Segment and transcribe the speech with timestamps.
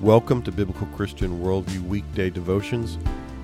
[0.00, 2.96] Welcome to Biblical Christian Worldview Weekday Devotions,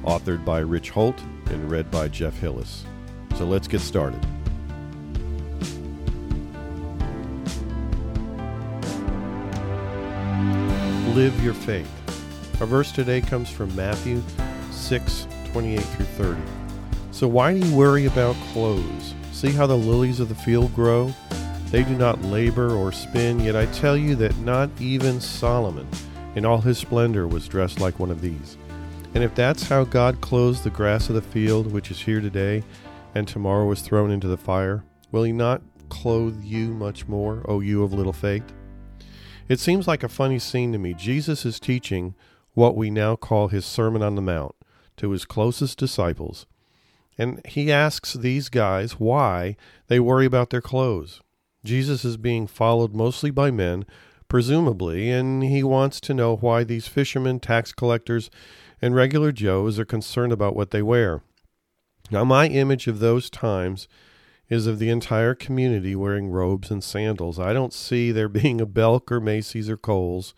[0.05, 2.85] authored by Rich Holt and read by Jeff Hillis.
[3.37, 4.21] So let's get started.
[11.15, 11.91] Live your faith.
[12.61, 14.23] Our verse today comes from Matthew
[14.71, 16.41] 6 28 through 30.
[17.11, 19.15] So why do you worry about clothes?
[19.33, 21.13] See how the lilies of the field grow?
[21.67, 25.87] They do not labor or spin, yet I tell you that not even Solomon
[26.35, 28.57] in all his splendor was dressed like one of these.
[29.15, 32.63] And if that's how God clothes the grass of the field, which is here today,
[33.15, 37.61] and tomorrow is thrown into the fire, will he not clothe you much more, O
[37.61, 38.45] you of little faith?
[39.49, 40.95] It seems like a funny scene to me.
[40.95, 42.15] Jesus is teaching
[42.55, 44.55] what we now call his Sermon on the Mount
[44.99, 46.47] to his closest disciples.
[47.19, 49.57] And he asks these guys why
[49.89, 51.21] they worry about their clothes.
[51.65, 53.85] Jesus is being followed mostly by men
[54.31, 58.31] presumably, and he wants to know why these fishermen, tax collectors,
[58.81, 61.23] and regular Joes are concerned about what they wear.
[62.11, 63.89] Now, my image of those times
[64.49, 67.39] is of the entire community wearing robes and sandals.
[67.39, 70.33] I don't see there being a Belk or Macy's or Kohl's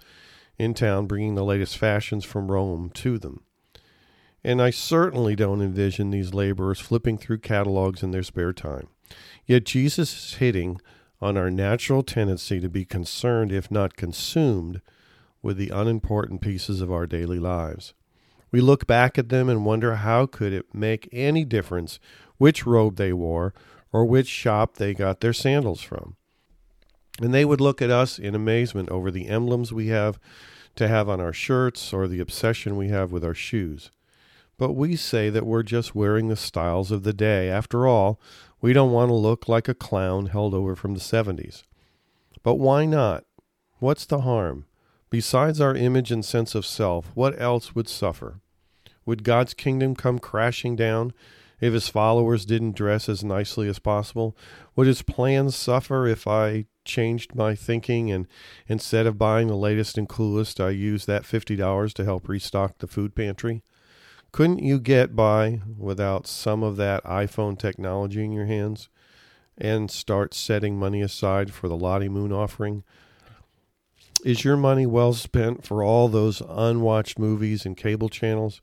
[0.59, 3.43] in town bringing the latest fashions from Rome to them.
[4.43, 8.89] And I certainly don't envision these laborers flipping through catalogs in their spare time.
[9.47, 10.81] Yet Jesus is hitting
[11.23, 14.83] on our natural tendency to be concerned, if not consumed,
[15.41, 17.95] with the unimportant pieces of our daily lives.
[18.51, 22.01] We look back at them and wonder how could it make any difference
[22.39, 23.55] which robe they wore
[23.93, 26.17] or which shop they got their sandals from.
[27.21, 30.19] And they would look at us in amazement over the emblems we have
[30.77, 33.91] to have on our shirts or the obsession we have with our shoes.
[34.63, 37.51] But we say that we're just wearing the styles of the day.
[37.51, 38.21] After all,
[38.61, 41.65] we don't want to look like a clown held over from the 70s.
[42.45, 43.25] But why not?
[43.81, 44.67] What's the harm?
[45.11, 48.41] Besides our image and sense of self, what else would suffer?
[49.05, 51.13] Would God's kingdom come crashing down
[51.61, 54.37] if his followers didn't dress as nicely as possible?
[54.77, 58.29] Would his plans suffer if I changed my thinking and
[58.69, 62.87] instead of buying the latest and coolest, I used that $50 to help restock the
[62.87, 63.65] food pantry?
[64.33, 68.89] Couldn't you get by without some of that iPhone technology in your hands
[69.59, 72.83] and start setting money aside for the Lottie Moon offering?
[74.25, 78.63] Is your money well spent for all those unwatched movies and cable channels?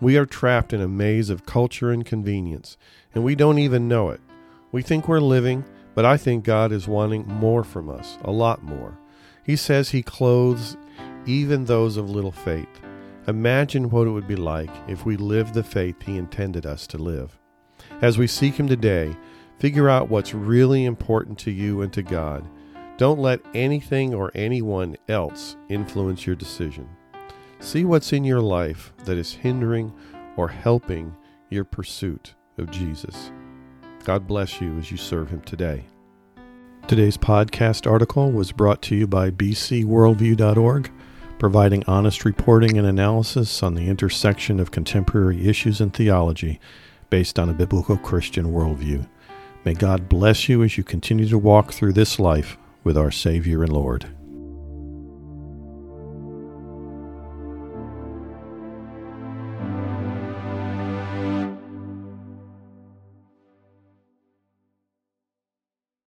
[0.00, 2.76] We are trapped in a maze of culture and convenience,
[3.16, 4.20] and we don't even know it.
[4.70, 5.64] We think we're living,
[5.96, 8.96] but I think God is wanting more from us, a lot more.
[9.42, 10.76] He says He clothes
[11.26, 12.83] even those of little faith.
[13.26, 16.98] Imagine what it would be like if we lived the faith He intended us to
[16.98, 17.38] live.
[18.02, 19.16] As we seek Him today,
[19.58, 22.46] figure out what's really important to you and to God.
[22.98, 26.86] Don't let anything or anyone else influence your decision.
[27.60, 29.92] See what's in your life that is hindering
[30.36, 31.16] or helping
[31.48, 33.32] your pursuit of Jesus.
[34.04, 35.86] God bless you as you serve Him today.
[36.86, 40.90] Today's podcast article was brought to you by bcworldview.org
[41.44, 46.58] providing honest reporting and analysis on the intersection of contemporary issues and theology
[47.10, 49.06] based on a biblical Christian worldview.
[49.62, 53.62] May God bless you as you continue to walk through this life with our Savior
[53.62, 54.06] and Lord.